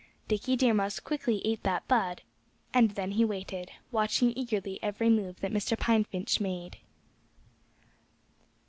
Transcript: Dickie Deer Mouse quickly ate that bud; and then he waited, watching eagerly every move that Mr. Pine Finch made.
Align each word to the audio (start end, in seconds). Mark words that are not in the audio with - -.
Dickie 0.27 0.55
Deer 0.55 0.73
Mouse 0.73 0.99
quickly 0.99 1.43
ate 1.45 1.61
that 1.61 1.87
bud; 1.87 2.23
and 2.73 2.89
then 2.95 3.11
he 3.11 3.23
waited, 3.23 3.71
watching 3.91 4.33
eagerly 4.35 4.79
every 4.81 5.11
move 5.11 5.39
that 5.41 5.51
Mr. 5.53 5.77
Pine 5.77 6.05
Finch 6.05 6.39
made. 6.39 6.77